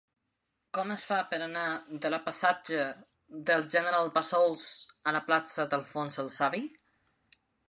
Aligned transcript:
Com 0.75 0.93
es 0.93 1.01
fa 1.09 1.17
per 1.33 1.37
anar 1.47 1.65
de 2.05 2.11
la 2.15 2.19
passatge 2.29 2.87
del 3.51 3.67
General 3.77 4.11
Bassols 4.17 4.65
a 5.11 5.15
la 5.19 5.23
plaça 5.29 5.69
d'Alfons 5.75 6.23
el 6.27 6.33
Savi? 6.41 6.65